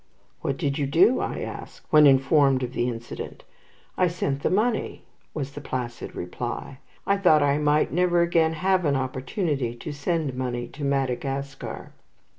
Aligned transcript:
"What 0.39 0.57
did 0.57 0.79
you 0.79 0.87
do?" 0.87 1.19
I 1.19 1.41
asked, 1.41 1.85
when 1.91 2.07
informed 2.07 2.63
of 2.63 2.73
the 2.73 2.89
incident. 2.89 3.43
"I 3.95 4.07
sent 4.07 4.41
the 4.41 4.49
money," 4.49 5.03
was 5.35 5.51
the 5.51 5.61
placid 5.61 6.15
reply. 6.15 6.79
"I 7.05 7.17
thought 7.17 7.43
I 7.43 7.59
might 7.59 7.93
never 7.93 8.21
again 8.23 8.53
have 8.53 8.83
an 8.85 8.95
opportunity 8.95 9.75
to 9.75 9.91
send 9.91 10.33
money 10.33 10.67
to 10.69 10.83
Madagascar." 10.83 11.91